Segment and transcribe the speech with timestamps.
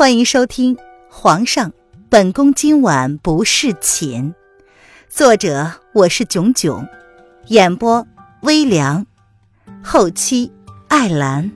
[0.00, 0.76] 欢迎收听
[1.10, 1.74] 《皇上，
[2.08, 4.32] 本宫今晚不侍寝》，
[5.10, 6.88] 作者我是囧囧，
[7.48, 8.06] 演播
[8.40, 9.06] 微凉，
[9.84, 10.50] 后期
[10.88, 11.52] 艾兰。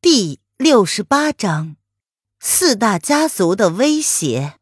[0.00, 1.76] 第六十八章：
[2.40, 4.54] 四大家族的威胁。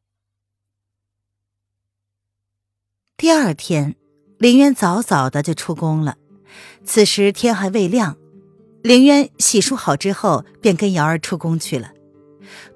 [3.16, 3.96] 第二天。
[4.40, 6.16] 林渊早早的就出宫了，
[6.82, 8.16] 此时天还未亮。
[8.80, 11.90] 林渊洗漱好之后，便跟瑶儿出宫去了。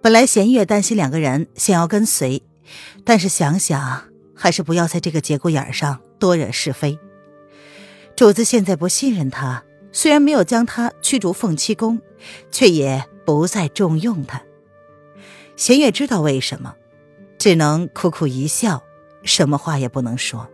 [0.03, 2.43] 本来弦月担心两个人想要跟随，
[3.03, 4.05] 但是想想
[4.35, 6.99] 还是不要在这个节骨眼上多惹是非。
[8.15, 11.99] 主子现在不信任他，虽然没有将他驱逐凤栖宫，
[12.51, 14.43] 却也不再重用他。
[15.57, 16.75] 弦月知道为什么，
[17.39, 18.83] 只能苦苦一笑，
[19.23, 20.47] 什么话也不能说。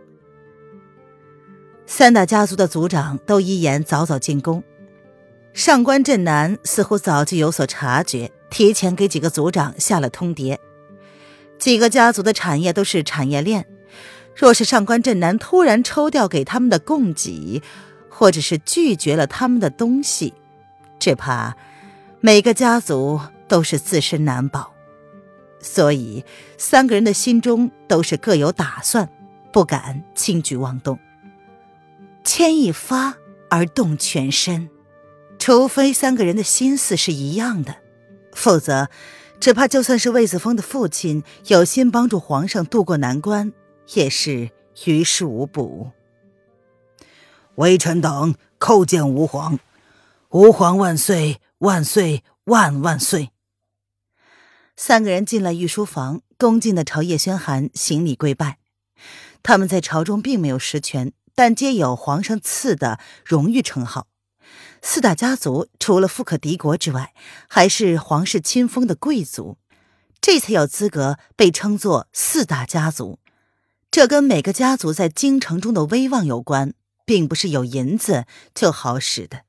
[1.93, 4.63] 三大家族的族长都一言早早进宫，
[5.51, 10.57] 上官镇南似乎早就有所察觉，提前给几个族长下了通牒。
[11.59, 13.67] 几个家族的产业都是产业链，
[14.33, 17.61] 若是上官镇南突然抽调给他们的供给，
[18.07, 20.33] 或者是拒绝了他们的东西，
[20.97, 21.57] 只怕
[22.21, 24.71] 每个家族都是自身难保。
[25.59, 26.23] 所以，
[26.57, 29.09] 三个人的心中都是各有打算，
[29.51, 30.97] 不敢轻举妄动。
[32.23, 33.17] 牵一发
[33.49, 34.69] 而动全身，
[35.39, 37.77] 除非三个人的心思是一样的，
[38.33, 38.89] 否则，
[39.39, 43.51] 只怕就算是魏子峰的父亲有心帮助皇上渡过难关，
[43.93, 44.51] 也是
[44.85, 45.91] 于事无补。
[47.55, 49.59] 微臣等叩见吾皇，
[50.29, 53.31] 吾皇万岁万岁万万岁！
[54.77, 58.59] 三个人进了御书房，恭敬的朝叶轩寒行礼跪拜。
[59.43, 61.11] 他们在朝中并没有实权。
[61.35, 64.07] 但皆有皇上赐的荣誉称号，
[64.81, 67.13] 四大家族除了富可敌国之外，
[67.47, 69.57] 还是皇室亲封的贵族，
[70.19, 73.19] 这才有资格被称作四大家族。
[73.89, 76.73] 这跟每个家族在京城中的威望有关，
[77.05, 79.41] 并不是有银子就好使的。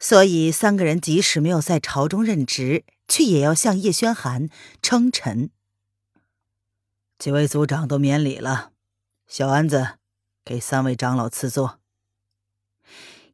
[0.00, 4.48] 所以，三个人即使没有在朝中任职，却也要向叶宣寒
[4.80, 5.50] 称臣。
[7.18, 8.70] 几位族长都免礼了，
[9.26, 9.97] 小安子。
[10.48, 11.78] 给三位长老赐座。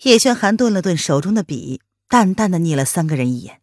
[0.02, 3.60] 叶轩寒顿了顿手中的笔，淡淡的睨了三个人一眼。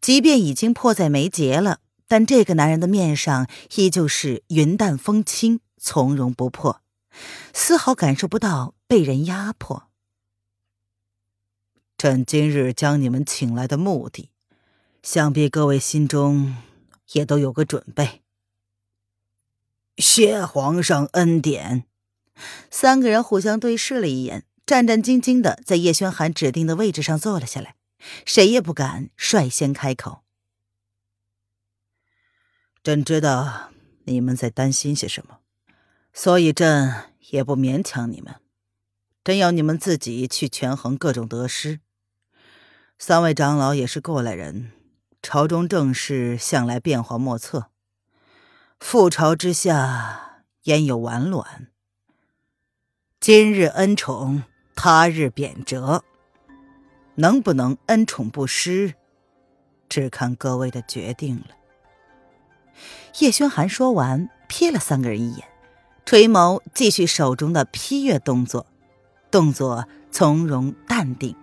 [0.00, 6.80] 即便已经迫在眉睫了，但这个男人的面上依旧是云淡风轻、从容不迫，
[7.52, 9.88] 丝毫感受不到被人压迫。
[11.96, 14.30] 朕今日将你们请来的目的，
[15.02, 16.54] 想必各位心中
[17.10, 18.22] 也都有个准备。
[19.96, 21.87] 谢皇上恩典。
[22.70, 27.76] 三个人互相对视了一眼，战战兢兢的在叶轩寒指定的位置上坐了下来，
[28.24, 30.22] 谁也不敢率先开口。
[32.82, 33.70] 朕知道
[34.04, 35.38] 你们在担心些什么，
[36.12, 38.36] 所以朕也不勉强你们。
[39.24, 41.80] 朕要你们自己去权衡各种得失。
[42.98, 44.72] 三位长老也是过来人，
[45.22, 47.70] 朝中政事向来变化莫测，
[48.80, 51.68] 覆巢之下焉有完卵？
[53.20, 54.44] 今日恩宠，
[54.76, 56.02] 他日贬谪，
[57.16, 58.94] 能不能恩宠不失，
[59.88, 61.48] 只看各位的决定了。
[63.18, 65.44] 叶轩寒说完，瞥了三个人一眼，
[66.06, 68.66] 垂眸继续手中的批阅动作，
[69.32, 71.34] 动作从容淡定，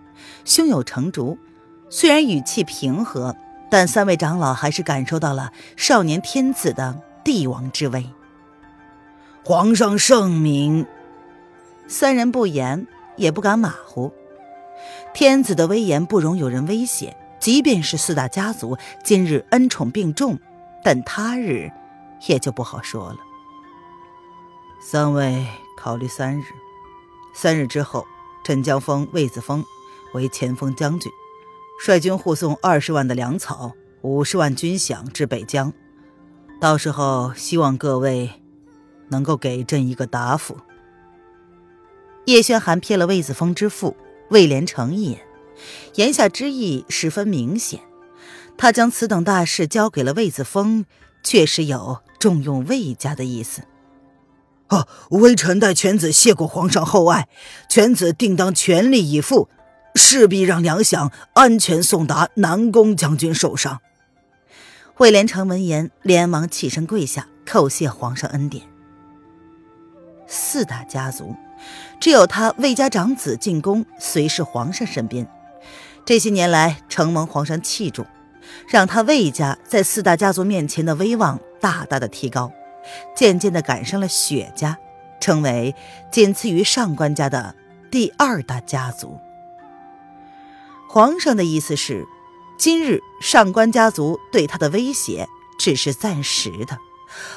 [0.46, 1.38] 胸有成竹。
[1.90, 3.36] 虽然语气平和，
[3.70, 8.10] 但三位长老还是感受到了少年天子的帝王之威。
[9.44, 10.88] 皇上圣明。
[11.88, 14.12] 三人不言，也不敢马虎。
[15.14, 20.38] 天子的威严不容有人威胁，即便是四大家族今日恩宠并重，
[20.84, 21.72] 但他日
[22.28, 23.18] 也就不好说了。
[24.82, 25.48] 三位
[25.78, 26.44] 考虑三日，
[27.34, 28.06] 三日之后，
[28.44, 29.64] 朕将封魏子峰
[30.14, 31.12] 为前锋将军，
[31.80, 33.72] 率军护送二十万的粮草、
[34.02, 35.72] 五十万军饷至北疆。
[36.60, 38.30] 到时候，希望各位
[39.10, 40.58] 能够给朕一个答复。
[42.26, 43.96] 叶轩寒瞥了魏子峰之父
[44.30, 45.22] 魏连成一眼，
[45.96, 47.80] 言下之意十分明显。
[48.58, 50.86] 他将此等大事交给了魏子峰，
[51.24, 53.64] 确实有重用魏家的意思。
[54.70, 57.28] 哦，微臣代犬子谢过皇上厚爱，
[57.70, 59.48] 犬子定当全力以赴，
[59.94, 63.80] 势必让粮饷安全送达南宫将军手上。
[64.98, 68.64] 魏连成闻言，连忙起身跪下，叩谢皇上恩典。
[70.26, 71.36] 四大家族。
[72.00, 75.28] 只有他魏家长子进宫，随侍皇上身边。
[76.06, 78.06] 这些年来，承蒙皇上器重，
[78.68, 82.52] 让他魏家在四大家族面前的威望大大的提高，
[83.16, 84.78] 渐渐的赶上了雪家，
[85.20, 85.74] 成为
[86.12, 87.56] 仅次于上官家的
[87.90, 89.18] 第二大家族。
[90.88, 92.06] 皇上的意思是，
[92.58, 95.28] 今日上官家族对他的威胁
[95.58, 96.78] 只是暂时的，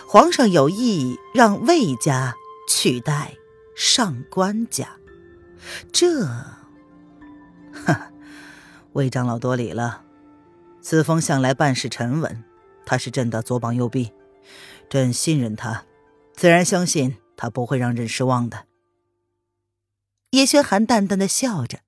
[0.07, 2.35] 皇上有意让魏家
[2.69, 3.33] 取代
[3.79, 4.97] 上官家，
[5.93, 8.11] 这，哈，
[8.95, 10.03] 魏长老多礼了。
[10.81, 12.43] 子枫向来办事沉稳，
[12.85, 14.11] 他是朕的左膀右臂，
[14.91, 15.85] 朕信任他，
[16.35, 18.65] 自然相信他不会让朕失望的。
[20.31, 21.79] 叶轩寒淡淡的笑着。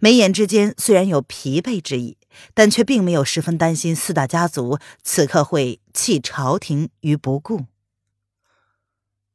[0.00, 2.18] 眉眼之间虽然有疲惫之意，
[2.52, 7.64] 但却并没有十分担心四大家族此刻会弃朝廷于不顾。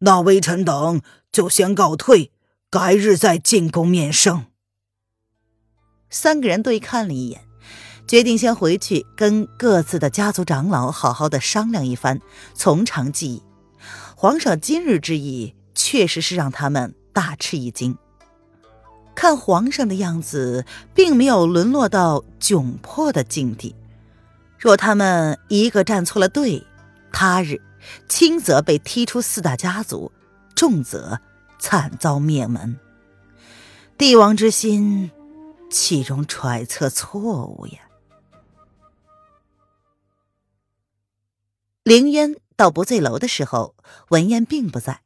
[0.02, 2.32] 那微臣等就先告退，
[2.70, 4.46] 改日再进宫面圣。
[6.10, 7.42] 三个人对看了一眼，
[8.08, 12.20] 决定先回去跟各自的家族长老好好的商量一番，
[12.54, 13.44] 从长计议。
[14.16, 17.96] 皇上今日之意，确实是让他们大吃一惊。
[19.16, 23.76] 看皇上的样子，并没有沦落到窘迫的境地。
[24.58, 26.66] 若他们一个站错了队，
[27.12, 27.62] 他日
[28.08, 30.12] 轻则被踢出四大家族，
[30.60, 31.22] 重则
[31.58, 32.78] 惨遭灭门。
[33.98, 35.10] 帝王之心，
[35.72, 37.80] 岂容揣测错误呀？
[41.84, 43.74] 凌渊到不醉楼的时候，
[44.10, 45.00] 文燕并不在，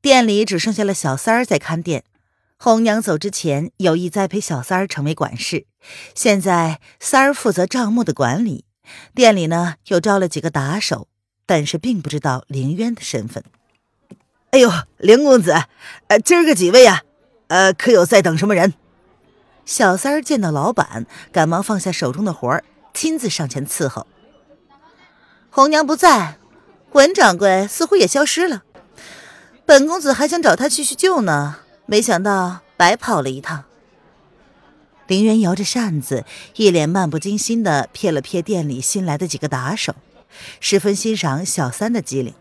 [0.00, 2.04] 店里只剩下了小三儿在看店。
[2.56, 5.66] 红娘走之前有意栽培小三儿成为管事，
[6.14, 8.64] 现在三儿负责账目的管理，
[9.12, 11.08] 店里呢又招了几个打手，
[11.46, 13.42] 但是并不知道凌渊的身份。
[14.50, 15.54] 哎呦，凌公子，
[16.08, 17.02] 呃，今儿个几位呀？
[17.46, 18.74] 呃，可有在等什么人？
[19.64, 24.08] 小三儿见到老板，赶忙放下手中的活儿，亲自上前伺候。
[25.50, 26.38] 红娘不在，
[26.92, 28.64] 文掌柜似乎也消失了，
[29.64, 31.58] 本公子还想找他叙叙旧呢。
[31.86, 33.64] 没想到白跑了一趟。
[35.06, 36.24] 林渊摇着扇子，
[36.56, 39.94] 一脸漫不经心的瞥了瞥店里新来的几个打手，
[40.58, 42.34] 十分欣赏小三的机灵。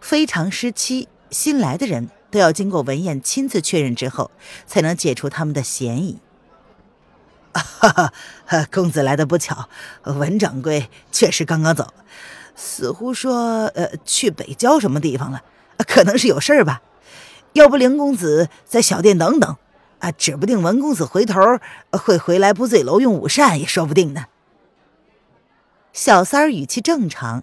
[0.00, 4.30] 非常时期，新来的人都要经过文燕亲自确认之后，
[4.66, 6.18] 才能解除他们的嫌疑。
[7.52, 8.12] 哈
[8.46, 9.68] 哈，公子来的不巧，
[10.04, 11.92] 文掌柜确实刚刚走，
[12.54, 15.42] 似乎说呃去北郊什么地方了，
[15.78, 16.82] 可能是有事儿吧。
[17.54, 19.56] 要不凌公子在小店等等，
[19.98, 21.40] 啊，指不定文公子回头
[21.90, 24.26] 会回来不醉楼用午膳也说不定呢。
[25.92, 27.42] 小三儿语气正常，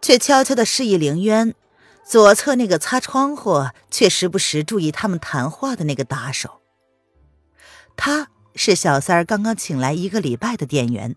[0.00, 1.54] 却悄悄的示意凌渊，
[2.04, 6.60] 左侧那个擦窗户却时不时注意他们谈话的那个打手。
[7.96, 11.16] 他是小三儿刚刚请来一个礼拜的店员，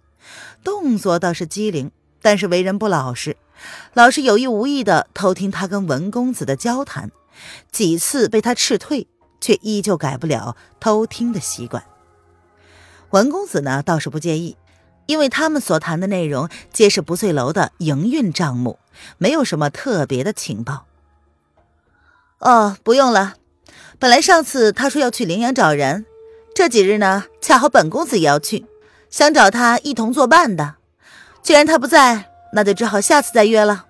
[0.64, 1.92] 动作倒是机灵，
[2.22, 3.36] 但是为人不老实，
[3.94, 7.12] 老是有意无意的偷听他跟文公子的交谈。
[7.72, 9.08] 几次被他斥退，
[9.42, 11.84] 却依旧改不了偷听的习惯。
[13.10, 14.56] 文公子呢，倒是不介意，
[15.06, 18.80] 因为他们所谈的内容皆是不醉楼的营运账目，
[19.18, 20.86] 没有什么特别的情报。
[22.40, 23.36] 哦，不用了。
[23.98, 26.06] 本来上次他说要去陵阳找人，
[26.54, 28.66] 这几日呢，恰好本公子也要去，
[29.10, 30.76] 想找他一同作伴的。
[31.42, 33.86] 既然他不在，那就只好下次再约了。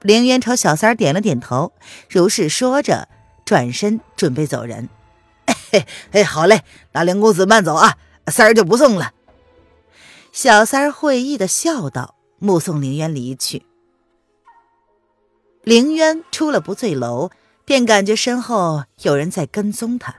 [0.00, 1.72] 凌渊朝小三点了点头，
[2.08, 3.08] 如是说着，
[3.44, 4.88] 转身准备走人。
[5.72, 6.62] 哎哎，好嘞，
[6.92, 7.96] 那凌公子慢走啊，
[8.26, 9.12] 三儿就不送了。
[10.32, 13.66] 小三儿会意的笑道，目送凌渊离去。
[15.62, 17.30] 凌渊出了不醉楼，
[17.66, 20.16] 便感觉身后有人在跟踪他。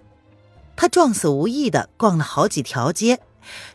[0.76, 3.20] 他撞死无意的逛了好几条街，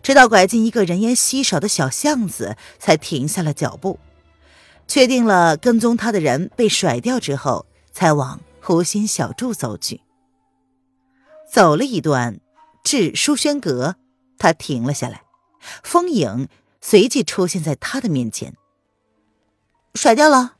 [0.00, 3.98] 直到拐进一个人烟稀少的小巷子，才停下了脚步。
[4.86, 10.00] 确定了跟踪他的人被甩掉之后，才往湖心小筑走去。
[11.52, 12.40] 走了一段，
[12.84, 13.96] 至书轩阁，
[14.38, 15.22] 他停了下来，
[15.82, 16.48] 风影
[16.80, 18.54] 随即出现在他的面前。
[19.94, 20.54] 甩掉了。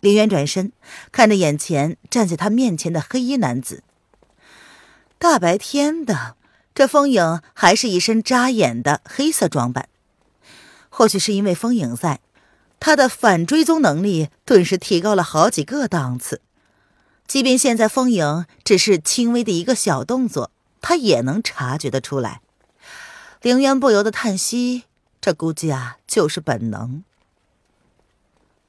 [0.00, 0.72] 林渊转身
[1.10, 3.82] 看着眼前站在他面前的黑衣男子。
[5.18, 6.36] 大白天的，
[6.74, 9.88] 这风影还是一身扎眼的黑色装扮。
[10.88, 12.20] 或许是因为风影在。
[12.80, 16.40] 他的反追踪能力顿时提高了好几个档次，
[17.26, 22.40] 即便现在风影只是轻微的一个小动作，他也能察觉得出来。
[23.40, 24.82] 凌渊不由得叹息：
[25.20, 27.04] 这估计啊，就是本能。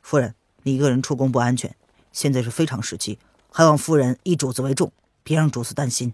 [0.03, 1.75] 夫人，你一个人出宫不安全，
[2.11, 3.17] 现在是非常时期，
[3.51, 4.91] 还望夫人以主子为重，
[5.23, 6.13] 别让主子担心。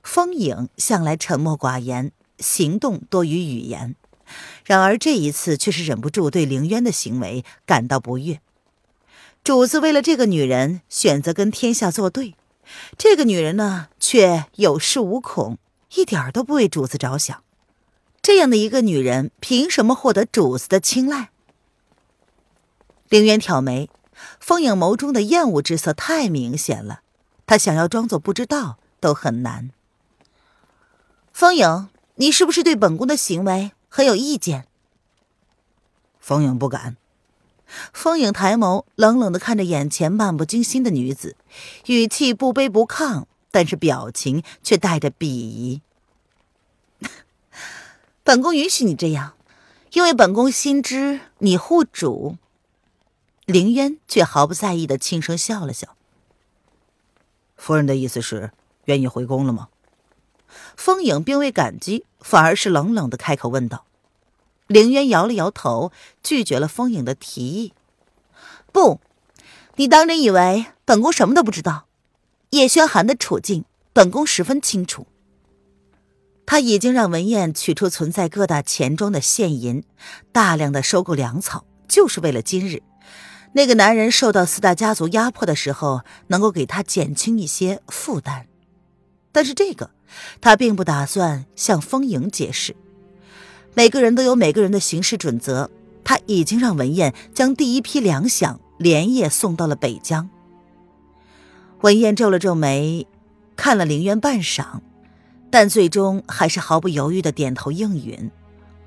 [0.00, 3.96] 风影向来沉默寡言，行动多于语言，
[4.64, 8.40] 然而这一次却是忍不住对凌渊的行为感到不悦。
[9.42, 12.36] 主子为了这个女人选择跟天下作对，
[12.96, 15.58] 这个女人呢却有恃无恐，
[15.96, 17.42] 一点都不为主子着想。
[18.22, 21.30] 这样的一个女人，凭什么获得主子的青睐？
[23.08, 23.90] 凌渊挑眉，
[24.40, 27.02] 风影眸中的厌恶之色太明显了，
[27.46, 29.70] 他想要装作不知道都很难。
[31.32, 34.66] 风影，你是不是对本宫的行为很有意见？
[36.18, 36.96] 风影不敢。
[37.92, 41.36] 风影抬眸，冷冷的看着眼前漫不经心的女子，
[41.86, 43.24] 语气不卑不亢，
[43.54, 45.80] 但是表情却带着鄙夷。
[48.24, 49.34] 本宫允许你这样，
[49.92, 52.36] 因为本宫心知你护主。
[53.44, 55.94] 凌渊却毫不在意的轻声笑了笑。
[57.56, 58.50] 夫人的意思是
[58.86, 59.68] 愿意回宫了吗？
[60.76, 63.84] 风影并未感激，反而是冷冷的开口问道。
[64.66, 65.92] 凌渊摇了摇头，
[66.24, 67.72] 拒绝了风影的提议。
[68.72, 69.00] 不，
[69.76, 71.86] 你当真以为本宫什么都不知道？
[72.54, 75.08] 叶轩寒的处境，本宫十分清楚。
[76.46, 79.82] 他已经让文燕取出存在各大钱庄的现银，
[80.30, 82.80] 大量的收购粮草，就是为了今日。
[83.54, 88.46] 那个男人受到四大家族压迫的时候，能够给他减轻一些负担，
[89.32, 89.90] 但是这个
[90.40, 92.76] 他并不打算向风影解释。
[93.74, 95.68] 每个人都有每个人的行事准则，
[96.04, 100.30] 他已经让文燕将第一批粮饷连夜送到了北疆。
[101.84, 103.06] 文燕皱了皱眉，
[103.56, 104.80] 看了凌渊半晌，
[105.50, 108.30] 但最终还是毫不犹豫的点头应允。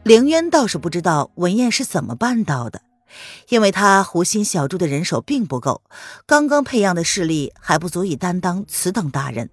[0.02, 2.82] 凌渊倒是不知道文燕是怎么办到的。
[3.50, 5.84] 因为他湖心小筑的人手并不够，
[6.26, 9.48] 刚刚培养的势力还不足以担当此等大任。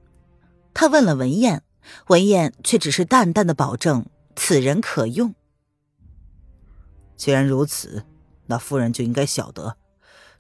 [0.73, 1.63] 他问了文燕，
[2.07, 5.35] 文燕却只是淡淡的保证此人可用。
[7.15, 8.05] 既然如此，
[8.47, 9.77] 那夫人就应该晓得，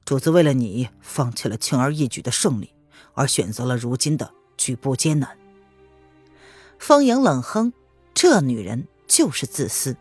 [0.07, 2.74] 主子为了你放弃了轻而易举的胜利，
[3.13, 5.37] 而选择了如今的举步艰难。
[6.79, 7.73] 风影冷哼，
[8.15, 9.97] 这女人就是自私。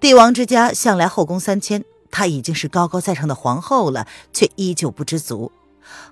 [0.00, 1.84] 帝王之家向来后宫三千。
[2.12, 5.52] 她已经是高高在上的皇后了，却依旧不知足。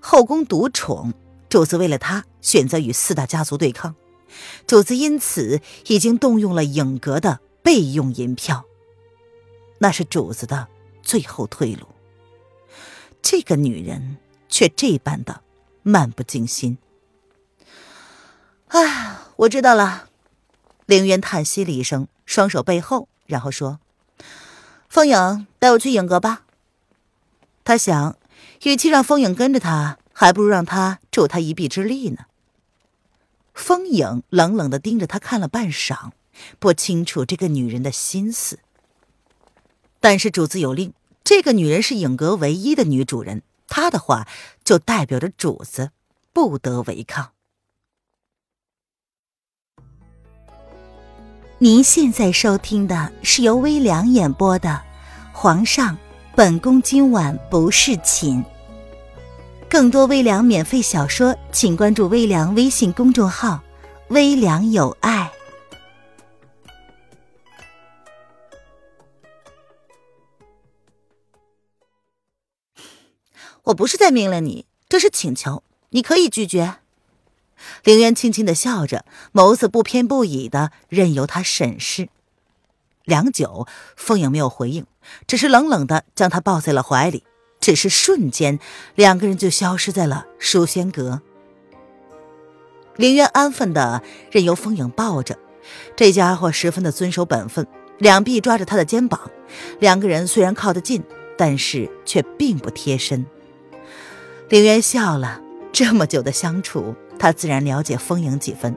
[0.01, 1.13] 后宫独宠，
[1.49, 3.97] 主子为了她选择与四大家族对抗，
[4.65, 8.65] 主子因此已经动用了影阁的备用银票，
[9.79, 10.69] 那是主子的
[11.03, 11.89] 最后退路。
[13.21, 15.43] 这个女人却这般的
[15.89, 16.77] 漫不经心。
[18.67, 20.11] 唉，我知道了。
[20.85, 23.81] 凌渊叹息了一声，双手背后，然后说。
[24.91, 26.43] 风影，带我去影阁吧。
[27.65, 28.19] 他想，
[28.65, 32.27] 与其让风影跟着他，还不如让他助他一臂之力呢。
[33.55, 36.11] 风影冷冷的盯着他看了半晌，
[36.59, 38.59] 不清楚这个女人的心思。
[40.01, 40.93] 但是主子有令，
[41.25, 44.29] 这个女人是影阁唯一的女主人，她的话
[44.69, 45.93] 就代表着主子
[46.35, 47.31] 不得违抗。
[51.57, 54.69] 您现在收听的是由微凉演播的
[55.33, 55.97] 《皇上，
[56.37, 58.45] 本宫今晚不是寝》。
[59.71, 63.63] 更多微凉免费小说，请关注微凉微信公众号
[64.11, 65.18] “微凉有爱”。
[73.69, 76.77] 我不是在命令你，这是请求，你可以拒绝。
[77.85, 82.09] 凌渊轻轻的笑着，眸子不偏不倚的任由他审视。
[83.05, 84.87] 良久，风影没有回应，
[85.27, 87.25] 只是冷冷的将他抱在了怀里。
[87.61, 88.59] 只是瞬间，
[88.95, 91.21] 两个人就消失在了书仙阁。
[92.97, 95.39] 凌渊安分的任由风影抱着，
[95.95, 97.67] 这家伙十分的遵守本分，
[97.99, 99.31] 两臂抓着他的肩膀。
[99.81, 101.03] 两个人虽然靠得近，
[101.37, 103.27] 但是却并不贴身。
[104.49, 105.41] 凌渊笑了，
[105.73, 106.95] 这么久的相处。
[107.19, 108.77] 他自然了解风影几分，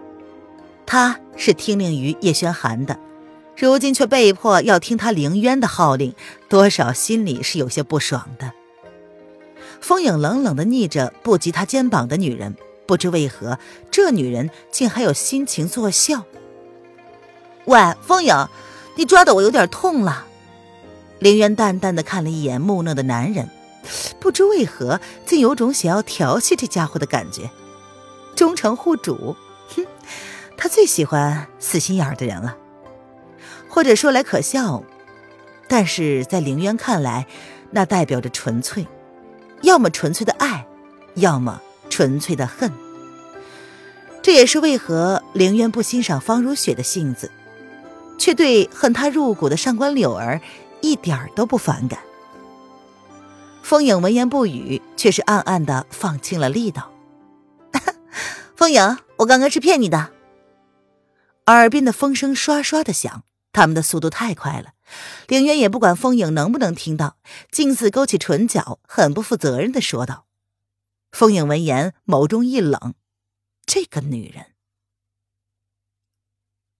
[0.85, 2.99] 他是听令于叶轩寒的，
[3.55, 6.15] 如今却被迫要听他凌渊的号令，
[6.49, 8.51] 多少心里是有些不爽的。
[9.79, 12.55] 风影冷冷的睨着不及他肩膀的女人，
[12.87, 13.59] 不知为何，
[13.91, 16.25] 这女人竟还有心情作笑。
[17.65, 18.47] 喂，风影，
[18.95, 20.25] 你抓的我有点痛了。
[21.19, 23.47] 凌渊淡淡的看了一眼木讷的男人，
[24.19, 27.49] 不知为何，竟有种想要调戏这家伙的感觉。
[28.35, 29.35] 忠诚护主，
[29.75, 29.85] 哼，
[30.57, 32.57] 他最喜欢死心眼儿的人了。
[33.67, 34.83] 或者说来可笑，
[35.67, 37.25] 但是在凌渊看来，
[37.71, 38.85] 那代表着纯粹，
[39.61, 40.65] 要么纯粹的爱，
[41.15, 42.71] 要么纯粹的恨。
[44.21, 47.31] 这也是为何凌渊不欣赏方如雪的性子，
[48.17, 50.39] 却对恨他入骨的上官柳儿
[50.81, 51.99] 一点儿都不反感。
[53.71, 56.91] 风影闻言不语，却是暗暗的放轻了力道。
[58.53, 60.11] 风影，我刚刚是骗你的。
[61.45, 63.23] 耳边的风声刷刷的响，
[63.53, 64.73] 他们的速度太快了。
[65.29, 67.15] 凌渊也不管风影能不能听到，
[67.49, 70.25] 径自勾起唇角，很不负责任的说道。
[71.13, 72.95] 风影闻言，眸中一冷，
[73.65, 74.47] 这个女人，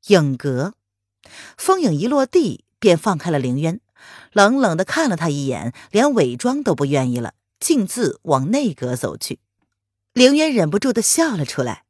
[0.08, 0.74] 影阁。
[1.56, 3.80] 风影一落地，便放开了凌渊。
[4.32, 9.40] 冷冷的看了他一眼，连伪装都不愿意了，径自往内阁走去。
[10.14, 11.84] 凌渊忍不住的笑了出来，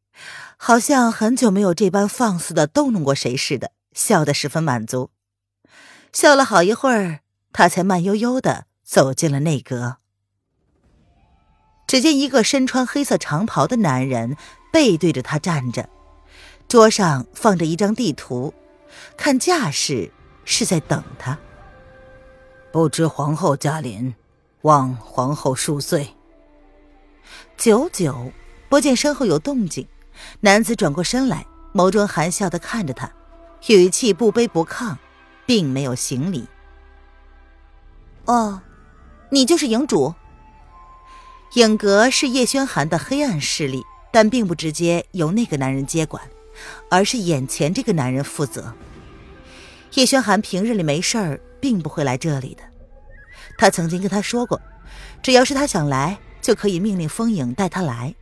[0.57, 5.11] 好像很久没有这般放肆的逗弄过谁似的，笑得十分满足。
[6.13, 7.21] 笑了好一会儿，
[7.53, 9.97] 他才慢悠悠的走进了内阁。
[11.87, 14.37] 只见一个身穿黑色长袍的男人
[14.71, 15.89] 背对着他站着，
[16.67, 18.53] 桌上放着一张地图，
[19.17, 20.11] 看架势
[20.45, 21.37] 是在等他。
[22.71, 24.13] 不知皇后驾临，
[24.61, 26.07] 望皇后恕罪。
[27.57, 28.31] 久久
[28.69, 29.85] 不见身后有动静，
[30.39, 33.11] 男子转过身来，眸中含笑的看着他，
[33.67, 34.95] 语气不卑不亢，
[35.45, 36.47] 并没有行礼。
[38.25, 38.61] 哦，
[39.29, 40.13] 你就是影主。
[41.55, 46.23] 影阁是叶轩寒的黑暗势力，但并不直接由那个男人接管，
[46.89, 48.73] 而是眼前这个男人负责。
[49.95, 51.41] 叶轩寒平日里没事儿。
[51.61, 52.63] 并不会来这里的。
[53.57, 54.59] 他曾经跟他说过，
[55.21, 58.13] 只要是他想来，就可以命令风影带他来。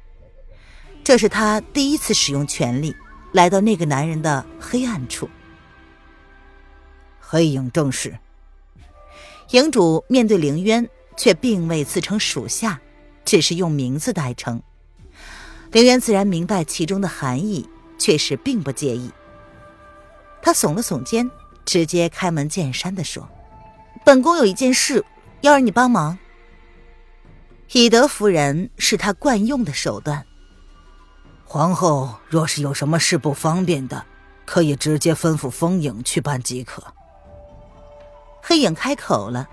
[1.03, 2.96] 这是他第一次使用权力，
[3.31, 5.29] 来到那个男人的黑暗处。
[7.19, 8.19] 黑影正是。
[9.51, 12.79] 影主面对凌渊，却并未自称属下，
[13.25, 14.62] 只是用名字代称。
[15.72, 19.10] 凌渊自然明白其中的含义，却是并不介意。
[20.41, 21.30] 他耸了耸肩。
[21.69, 23.29] 直接开门见山的说
[24.03, 25.05] ：“本宫有一件事，
[25.41, 26.17] 要让你帮忙。”
[27.73, 30.25] 以德服人是他惯用的手段。
[31.45, 34.03] 皇后若是有什么事不方便的，
[34.47, 36.84] 可以直接吩咐风影去办即可。
[38.41, 39.47] 黑影开口了，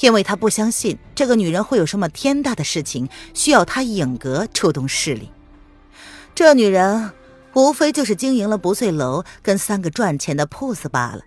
[0.00, 5.30] 因为他不相信这个女人会有什么天大的事情需要他影阁出动势力。
[6.34, 7.12] 这女人
[7.54, 11.22] 无非就是经营了不醉楼跟三个赚钱的铺子罢了。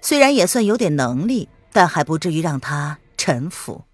[0.00, 3.84] 虽然也算有点能力，但还不至于让他臣服。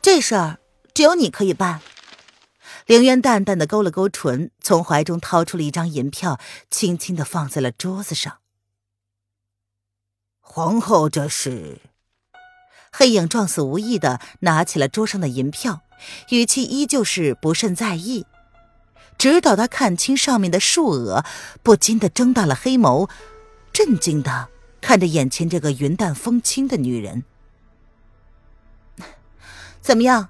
[0.00, 0.58] 这事儿
[0.92, 1.80] 只有你可以办。
[2.86, 8.38] 凌渊淡淡的勾了勾唇，从怀中掏出了一张银票，轻轻的放在了桌子上。
[10.40, 11.80] 皇后，这是？
[12.90, 15.82] 黑影状似无意的拿起了桌上的银票，
[16.30, 18.26] 语气依旧是不甚在意。
[19.16, 21.24] 直到他看清上面的数额，
[21.62, 23.08] 不禁的睁大了黑眸。
[23.72, 24.48] 震惊的
[24.80, 27.24] 看着眼前这个云淡风轻的女人，
[29.80, 30.28] 怎么样，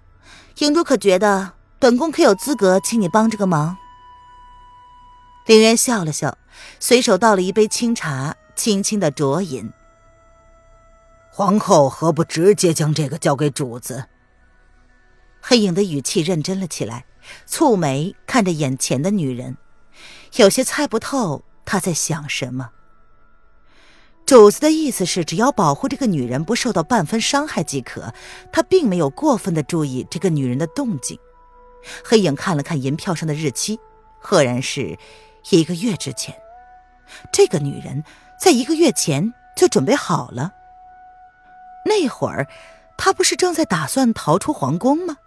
[0.58, 3.76] 影主可觉得本宫可有资格请你帮这个忙？
[5.46, 6.38] 凌渊笑了笑，
[6.78, 9.72] 随手倒了一杯清茶，轻轻的酌饮。
[11.30, 14.04] 皇后何不直接将这个交给主子？
[15.40, 17.06] 黑影的语气认真了起来，
[17.48, 19.56] 蹙眉看着眼前的女人，
[20.36, 22.70] 有些猜不透她在想什么。
[24.32, 28.14] 主子的意思是，只要保护这个女人不受到半分伤害即可。
[28.50, 31.18] 他并没有过分的注意这个女人的动静。
[32.02, 33.78] 黑影看了看银票上的日期，
[34.18, 34.98] 赫然是
[35.50, 36.34] 一个月之前。
[37.30, 38.04] 这个女人
[38.40, 40.50] 在一个月前就准备好了。
[41.84, 42.48] 那会儿，
[42.96, 45.18] 她不是正在打算逃出皇宫吗？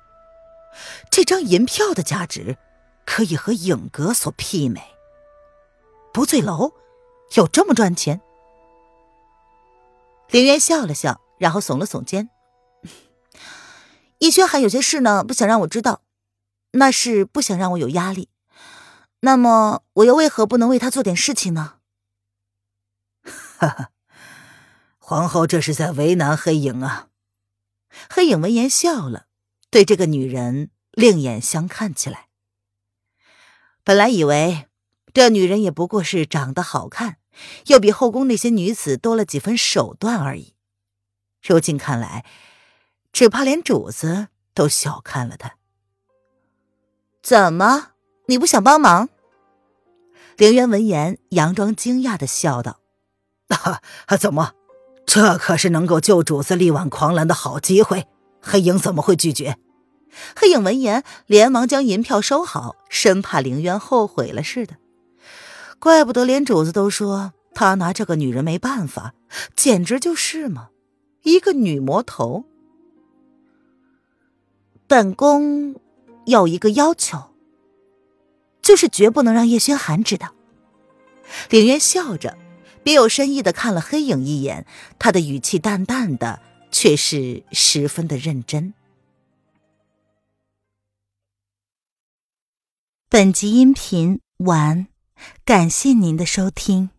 [1.12, 2.58] 这张银票的价值
[3.06, 4.82] 可以和影阁所媲美。
[6.12, 6.74] 不醉楼
[7.36, 8.20] 有这么赚钱？
[10.30, 12.30] 凌渊笑了笑，然后耸了耸肩。
[14.20, 16.02] 叶轩寒有些事呢，不想让我知道，
[16.72, 18.30] 那是不想让我有压力。
[19.22, 21.76] 那么，我又为何不能为他做点事情呢？
[23.24, 23.90] 哈哈，
[25.00, 27.08] 皇后这是在为难黑影啊。
[28.10, 29.28] 黑影闻言笑了，
[29.70, 32.28] 对这个女人另眼相看起来。
[33.84, 34.68] 本来以为
[35.14, 37.18] 这女人也不过是长得好看。
[37.68, 40.54] 又比后宫那些女子多了几分手段而已，
[41.42, 42.26] 如今看来，
[43.12, 45.56] 只怕连主子都小看了她。
[47.22, 47.92] 怎么，
[48.28, 49.10] 你不想帮忙？
[50.38, 52.80] 凌渊闻言，佯装惊讶的笑道
[54.06, 54.54] ：“啊，怎么？
[55.06, 58.08] 这可是能够救主子力挽狂澜的好机会，
[58.42, 59.58] 黑影怎么会拒绝？
[60.36, 64.76] 黑影闻言，连忙将银票收好，生怕凌渊后悔了似的。
[65.80, 69.14] 怪不得连主子都说他拿这个女人没办法，
[69.56, 70.70] 简直就是嘛，
[71.24, 72.46] 一个女魔头。
[74.88, 75.76] 本宫
[76.26, 77.34] 有一个要求，
[78.62, 80.34] 就是绝不能让叶轩寒知道。
[81.50, 82.38] 凌渊笑着，
[82.84, 84.66] 别有深意的看了黑影一眼，
[85.00, 86.40] 他的语气淡淡的，
[86.72, 88.74] 却是十分的认真。
[93.10, 94.88] 本集音频完，
[95.44, 96.95] 感谢您的收听。